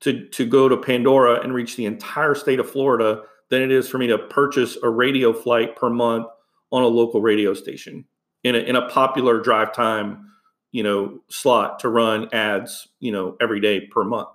to, 0.00 0.26
to 0.28 0.46
go 0.46 0.68
to 0.68 0.76
Pandora 0.76 1.40
and 1.40 1.52
reach 1.52 1.76
the 1.76 1.86
entire 1.86 2.34
state 2.34 2.60
of 2.60 2.70
Florida 2.70 3.22
than 3.48 3.62
it 3.62 3.72
is 3.72 3.88
for 3.88 3.98
me 3.98 4.06
to 4.08 4.18
purchase 4.18 4.76
a 4.82 4.88
radio 4.88 5.32
flight 5.32 5.74
per 5.74 5.90
month 5.90 6.26
on 6.70 6.82
a 6.82 6.86
local 6.86 7.20
radio 7.20 7.54
station 7.54 8.04
in 8.44 8.54
a, 8.54 8.58
in 8.58 8.76
a 8.76 8.88
popular 8.88 9.40
drive 9.40 9.72
time, 9.72 10.30
you 10.70 10.82
know, 10.82 11.20
slot 11.28 11.80
to 11.80 11.88
run 11.88 12.28
ads, 12.32 12.88
you 13.00 13.10
know, 13.10 13.36
every 13.40 13.60
day 13.60 13.80
per 13.80 14.04
month. 14.04 14.28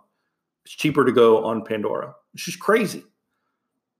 It's 0.65 0.73
cheaper 0.73 1.03
to 1.05 1.11
go 1.11 1.43
on 1.43 1.65
Pandora. 1.65 2.15
It's 2.33 2.45
just 2.45 2.59
crazy. 2.59 3.03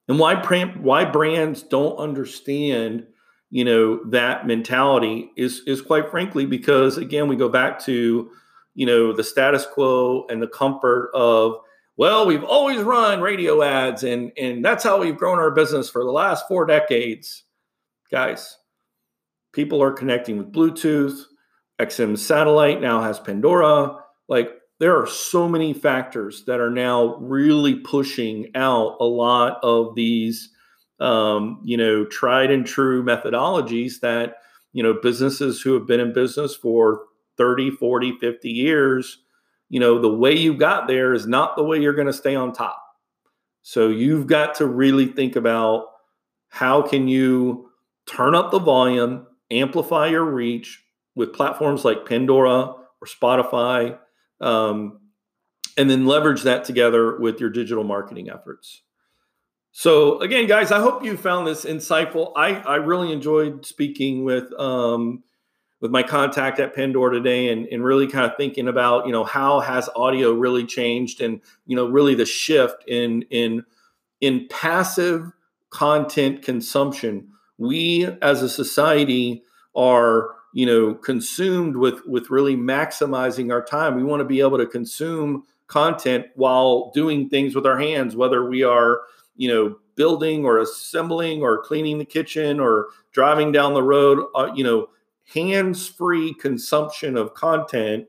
And 0.07 0.19
why 0.19 0.35
why 0.81 1.05
brands 1.05 1.63
don't 1.63 1.97
understand, 1.97 3.05
you 3.49 3.63
know, 3.63 4.03
that 4.09 4.47
mentality 4.47 5.31
is 5.37 5.61
is 5.65 5.81
quite 5.81 6.09
frankly 6.09 6.45
because 6.45 6.97
again 6.97 7.27
we 7.27 7.35
go 7.35 7.49
back 7.49 7.79
to, 7.85 8.29
you 8.75 8.85
know, 8.85 9.13
the 9.13 9.23
status 9.23 9.65
quo 9.65 10.25
and 10.29 10.41
the 10.41 10.47
comfort 10.47 11.09
of 11.13 11.55
well, 11.95 12.25
we've 12.25 12.43
always 12.43 12.81
run 12.81 13.21
radio 13.21 13.61
ads 13.61 14.03
and 14.03 14.31
and 14.37 14.63
that's 14.63 14.83
how 14.83 14.99
we've 14.99 15.17
grown 15.17 15.39
our 15.39 15.51
business 15.51 15.89
for 15.89 16.03
the 16.03 16.11
last 16.11 16.47
4 16.47 16.65
decades. 16.65 17.43
Guys, 18.11 18.57
people 19.53 19.81
are 19.81 19.91
connecting 19.91 20.37
with 20.37 20.51
Bluetooth. 20.51 21.21
XM 21.79 22.17
satellite 22.17 22.81
now 22.81 23.01
has 23.01 23.19
Pandora. 23.19 23.97
Like 24.27 24.49
there 24.83 25.01
are 25.01 25.07
so 25.07 25.47
many 25.47 25.71
factors 25.71 26.43
that 26.43 26.59
are 26.59 26.69
now 26.69 27.15
really 27.15 27.73
pushing 27.73 28.51
out 28.53 28.97
a 28.99 29.05
lot 29.05 29.57
of 29.63 29.95
these, 29.95 30.49
um, 30.99 31.61
you 31.63 31.77
know, 31.77 32.03
tried 32.03 32.51
and 32.51 32.65
true 32.65 33.01
methodologies 33.01 34.01
that, 34.01 34.39
you 34.73 34.83
know, 34.83 34.93
businesses 34.93 35.61
who 35.61 35.73
have 35.73 35.87
been 35.87 36.01
in 36.01 36.11
business 36.11 36.53
for 36.53 37.03
30, 37.37 37.71
40, 37.71 38.17
50 38.19 38.49
years, 38.49 39.19
you 39.69 39.79
know, 39.79 40.01
the 40.01 40.13
way 40.13 40.37
you 40.37 40.53
got 40.53 40.85
there 40.85 41.13
is 41.13 41.25
not 41.25 41.55
the 41.55 41.63
way 41.63 41.79
you're 41.79 41.93
going 41.93 42.07
to 42.07 42.11
stay 42.11 42.35
on 42.35 42.51
top. 42.51 42.83
So 43.61 43.87
you've 43.87 44.27
got 44.27 44.53
to 44.55 44.67
really 44.67 45.05
think 45.05 45.37
about 45.37 45.85
how 46.49 46.81
can 46.81 47.07
you 47.07 47.69
turn 48.05 48.35
up 48.35 48.51
the 48.51 48.59
volume, 48.59 49.27
amplify 49.49 50.07
your 50.07 50.25
reach 50.25 50.83
with 51.15 51.31
platforms 51.31 51.85
like 51.85 52.05
Pandora 52.05 52.63
or 52.63 53.07
Spotify, 53.07 53.97
um, 54.43 54.99
and 55.77 55.89
then 55.89 56.05
leverage 56.05 56.43
that 56.43 56.65
together 56.65 57.17
with 57.17 57.39
your 57.39 57.49
digital 57.49 57.83
marketing 57.83 58.29
efforts. 58.29 58.81
So 59.71 60.19
again, 60.19 60.45
guys, 60.45 60.71
I 60.71 60.79
hope 60.79 61.03
you 61.03 61.17
found 61.17 61.47
this 61.47 61.65
insightful. 61.65 62.33
I, 62.35 62.55
I 62.57 62.75
really 62.75 63.11
enjoyed 63.11 63.65
speaking 63.65 64.23
with 64.23 64.53
um, 64.59 65.23
with 65.81 65.91
my 65.91 66.03
contact 66.03 66.59
at 66.59 66.75
Pandora 66.75 67.15
today 67.15 67.49
and, 67.49 67.65
and 67.67 67.83
really 67.83 68.07
kind 68.07 68.25
of 68.25 68.37
thinking 68.37 68.67
about, 68.67 69.05
you 69.05 69.11
know, 69.11 69.23
how 69.23 69.59
has 69.59 69.89
audio 69.95 70.31
really 70.31 70.65
changed 70.65 71.19
and, 71.21 71.41
you 71.65 71.75
know, 71.75 71.87
really 71.87 72.15
the 72.15 72.25
shift 72.25 72.83
in 72.87 73.23
in 73.31 73.65
in 74.21 74.47
passive 74.49 75.31
content 75.71 76.43
consumption 76.43 77.29
we 77.57 78.05
as 78.21 78.41
a 78.41 78.49
society 78.49 79.43
are 79.75 80.35
you 80.53 80.65
know 80.65 80.93
consumed 80.95 81.75
with 81.75 82.05
with 82.05 82.29
really 82.29 82.55
maximizing 82.55 83.51
our 83.51 83.63
time. 83.63 83.95
We 83.95 84.03
want 84.03 84.21
to 84.21 84.25
be 84.25 84.39
able 84.39 84.57
to 84.57 84.65
consume 84.65 85.43
content 85.67 86.27
while 86.35 86.91
doing 86.93 87.29
things 87.29 87.55
with 87.55 87.65
our 87.65 87.79
hands 87.79 88.15
whether 88.15 88.47
we 88.47 88.63
are 88.63 89.01
you 89.35 89.47
know 89.47 89.75
building 89.95 90.45
or 90.45 90.59
assembling 90.59 91.41
or 91.41 91.63
cleaning 91.63 91.97
the 91.97 92.05
kitchen 92.05 92.59
or 92.59 92.87
driving 93.11 93.51
down 93.51 93.73
the 93.73 93.83
road 93.83 94.25
uh, 94.35 94.51
you 94.53 94.63
know 94.63 94.87
hands 95.33 95.87
free 95.87 96.33
consumption 96.35 97.17
of 97.17 97.33
content 97.33 98.05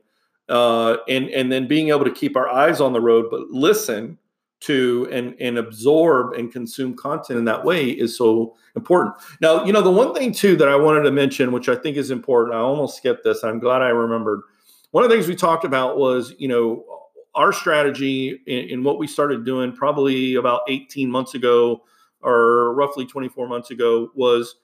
uh, 0.49 0.97
and 1.07 1.29
and 1.29 1.51
then 1.51 1.67
being 1.67 1.89
able 1.89 2.03
to 2.03 2.11
keep 2.11 2.35
our 2.35 2.49
eyes 2.49 2.81
on 2.81 2.93
the 2.93 3.01
road 3.01 3.27
but 3.31 3.41
listen 3.49 4.17
to 4.65 5.07
and 5.11 5.35
and 5.39 5.57
absorb 5.57 6.33
and 6.33 6.51
consume 6.51 6.95
content 6.95 7.39
in 7.39 7.45
that 7.45 7.63
way 7.63 7.89
is 7.89 8.17
so 8.17 8.55
important. 8.75 9.15
Now, 9.41 9.63
you 9.63 9.71
know, 9.71 9.81
the 9.81 9.91
one 9.91 10.13
thing 10.13 10.31
too 10.31 10.55
that 10.57 10.67
I 10.67 10.75
wanted 10.75 11.03
to 11.03 11.11
mention, 11.11 11.51
which 11.51 11.69
I 11.69 11.75
think 11.75 11.97
is 11.97 12.11
important, 12.11 12.55
I 12.55 12.59
almost 12.59 12.97
skipped 12.97 13.23
this. 13.23 13.43
I'm 13.43 13.59
glad 13.59 13.81
I 13.81 13.89
remembered. 13.89 14.41
One 14.91 15.03
of 15.03 15.09
the 15.09 15.15
things 15.15 15.27
we 15.27 15.35
talked 15.35 15.65
about 15.65 15.97
was, 15.97 16.33
you 16.37 16.47
know, 16.47 16.85
our 17.35 17.51
strategy 17.51 18.41
in, 18.47 18.69
in 18.69 18.83
what 18.83 18.97
we 18.97 19.07
started 19.07 19.45
doing 19.45 19.73
probably 19.73 20.35
about 20.35 20.61
18 20.67 21.09
months 21.09 21.35
ago 21.35 21.83
or 22.21 22.73
roughly 22.73 23.05
24 23.05 23.47
months 23.47 23.71
ago 23.71 24.09
was 24.15 24.55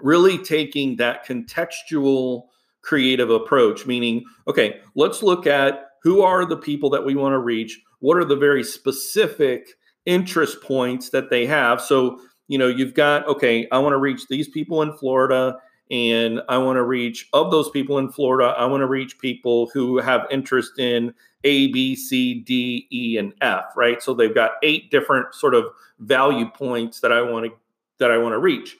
really 0.00 0.38
taking 0.38 0.96
that 0.96 1.26
contextual 1.26 2.44
creative 2.80 3.30
approach, 3.30 3.86
meaning, 3.86 4.24
okay, 4.48 4.80
let's 4.96 5.22
look 5.22 5.46
at 5.46 5.90
who 6.02 6.22
are 6.22 6.44
the 6.44 6.56
people 6.56 6.90
that 6.90 7.04
we 7.04 7.14
want 7.14 7.32
to 7.32 7.38
reach 7.38 7.80
what 8.02 8.16
are 8.16 8.24
the 8.24 8.36
very 8.36 8.62
specific 8.62 9.70
interest 10.04 10.60
points 10.62 11.10
that 11.10 11.30
they 11.30 11.46
have? 11.46 11.80
So 11.80 12.20
you 12.48 12.58
know 12.58 12.68
you've 12.68 12.92
got 12.92 13.26
okay 13.26 13.66
i 13.72 13.78
want 13.78 13.94
to 13.94 13.98
reach 13.98 14.28
these 14.28 14.48
people 14.48 14.82
in 14.82 14.92
florida 14.98 15.56
and 15.90 16.42
i 16.50 16.58
want 16.58 16.76
to 16.76 16.82
reach 16.82 17.28
of 17.32 17.50
those 17.50 17.70
people 17.70 17.96
in 17.98 18.10
florida 18.10 18.54
i 18.58 18.66
want 18.66 18.82
to 18.82 18.86
reach 18.86 19.18
people 19.20 19.70
who 19.72 19.98
have 19.98 20.26
interest 20.30 20.78
in 20.78 21.14
a 21.44 21.68
b 21.68 21.96
c 21.96 22.34
d 22.34 22.86
e 22.92 23.16
and 23.16 23.32
f 23.40 23.64
right? 23.76 24.02
So 24.02 24.14
they've 24.14 24.34
got 24.34 24.52
eight 24.62 24.90
different 24.90 25.34
sort 25.34 25.54
of 25.54 25.64
value 25.98 26.48
points 26.50 27.00
that 27.00 27.12
i 27.12 27.22
want 27.22 27.46
to 27.46 27.52
that 27.98 28.10
i 28.10 28.18
want 28.18 28.32
to 28.32 28.38
reach. 28.38 28.76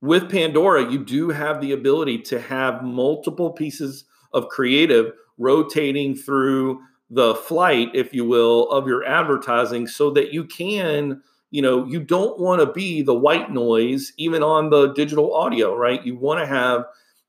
With 0.00 0.30
pandora 0.30 0.90
you 0.90 1.04
do 1.04 1.30
have 1.30 1.60
the 1.60 1.72
ability 1.72 2.18
to 2.22 2.40
have 2.40 2.82
multiple 2.82 3.50
pieces 3.50 4.04
of 4.32 4.48
creative 4.48 5.12
rotating 5.38 6.14
through 6.14 6.80
the 7.10 7.34
flight, 7.34 7.88
if 7.92 8.14
you 8.14 8.24
will, 8.24 8.70
of 8.70 8.86
your 8.86 9.04
advertising 9.04 9.86
so 9.86 10.10
that 10.12 10.32
you 10.32 10.44
can, 10.44 11.20
you 11.50 11.60
know, 11.60 11.84
you 11.84 12.00
don't 12.00 12.38
want 12.38 12.60
to 12.60 12.72
be 12.72 13.02
the 13.02 13.14
white 13.14 13.50
noise 13.50 14.12
even 14.16 14.42
on 14.42 14.70
the 14.70 14.92
digital 14.92 15.34
audio, 15.34 15.76
right? 15.76 16.04
You 16.06 16.16
want 16.16 16.38
to 16.40 16.46
have 16.46 16.84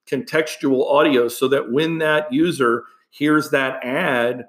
contextual 0.09 0.89
audio 0.91 1.27
so 1.27 1.47
that 1.47 1.71
when 1.71 1.97
that 1.97 2.31
user 2.31 2.83
hears 3.09 3.49
that 3.49 3.83
ad, 3.83 4.45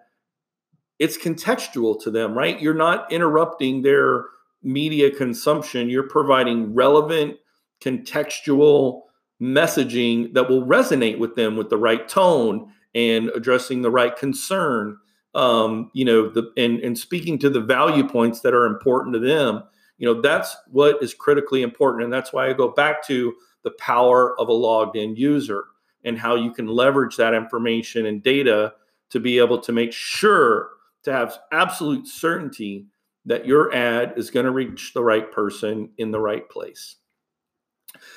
it's 0.98 1.16
contextual 1.16 2.00
to 2.02 2.10
them, 2.10 2.36
right? 2.36 2.60
You're 2.60 2.74
not 2.74 3.10
interrupting 3.10 3.82
their 3.82 4.26
media 4.62 5.10
consumption, 5.10 5.88
you're 5.88 6.08
providing 6.08 6.74
relevant 6.74 7.36
contextual 7.82 9.00
messaging 9.40 10.34
that 10.34 10.48
will 10.48 10.64
resonate 10.64 11.18
with 11.18 11.34
them 11.34 11.56
with 11.56 11.68
the 11.68 11.76
right 11.76 12.08
tone 12.08 12.70
and 12.94 13.30
addressing 13.30 13.82
the 13.82 13.90
right 13.90 14.16
concern 14.16 14.98
um, 15.34 15.90
you 15.92 16.04
know, 16.04 16.28
the 16.28 16.52
and 16.56 16.80
and 16.80 16.98
speaking 16.98 17.38
to 17.38 17.50
the 17.50 17.60
value 17.60 18.06
points 18.06 18.40
that 18.40 18.54
are 18.54 18.66
important 18.66 19.14
to 19.14 19.20
them. 19.20 19.62
You 19.98 20.12
know, 20.12 20.20
that's 20.20 20.56
what 20.68 21.02
is 21.02 21.14
critically 21.14 21.62
important, 21.62 22.04
and 22.04 22.12
that's 22.12 22.32
why 22.32 22.48
I 22.48 22.52
go 22.52 22.68
back 22.68 23.06
to 23.06 23.34
the 23.62 23.70
power 23.72 24.38
of 24.40 24.48
a 24.48 24.52
logged 24.52 24.96
in 24.96 25.16
user 25.16 25.66
and 26.04 26.18
how 26.18 26.34
you 26.34 26.50
can 26.50 26.66
leverage 26.66 27.16
that 27.16 27.34
information 27.34 28.06
and 28.06 28.22
data 28.22 28.74
to 29.10 29.20
be 29.20 29.38
able 29.38 29.60
to 29.60 29.72
make 29.72 29.92
sure 29.92 30.70
to 31.04 31.12
have 31.12 31.38
absolute 31.52 32.06
certainty 32.06 32.86
that 33.24 33.46
your 33.46 33.72
ad 33.74 34.14
is 34.16 34.30
going 34.30 34.46
to 34.46 34.50
reach 34.50 34.92
the 34.94 35.02
right 35.02 35.30
person 35.30 35.90
in 35.98 36.10
the 36.10 36.18
right 36.18 36.48
place. 36.48 36.96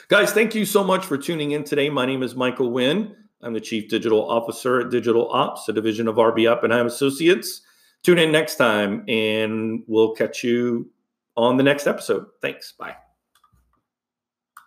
Guys, 0.08 0.32
thank 0.32 0.56
you 0.56 0.65
so 0.65 0.84
much 0.84 1.06
for 1.06 1.17
tuning 1.17 1.51
in 1.51 1.63
today. 1.63 1.89
My 1.89 2.06
name 2.06 2.23
is 2.23 2.36
Michael 2.36 2.71
Wynn. 2.71 3.15
I'm 3.45 3.53
the 3.53 3.62
Chief 3.62 3.88
Digital 3.88 4.29
Officer 4.29 4.81
at 4.81 4.89
Digital 4.89 5.31
Ops, 5.31 5.69
a 5.69 5.73
division 5.73 6.08
of 6.08 6.15
RB 6.15 6.51
Oppenheim 6.51 6.88
Associates. 6.88 7.62
Tune 8.01 8.17
in 8.17 8.31
next 8.31 8.55
time 8.55 9.03
and 9.08 9.84
we'll 9.88 10.15
catch 10.15 10.43
you 10.43 10.89
on 11.38 11.58
the 11.58 11.63
next 11.63 11.86
episode. 11.86 12.25
Thanks. 12.41 12.71
Bye. 12.71 12.95